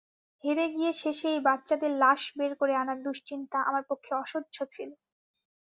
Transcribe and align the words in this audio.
হেরে 0.43 0.65
গিয়ে 0.69 0.91
শেষে 1.01 1.27
এই 1.31 1.41
বাচ্চাদের 1.41 1.91
লাশ 1.99 2.21
বের 2.37 2.51
করে 2.55 2.73
আনার 2.75 2.99
দুশ্চিন্তা 3.03 3.57
আমার 3.61 3.83
পক্ষে 3.89 4.11
অসহ্য 4.15 4.57
ছিল। 4.71 4.89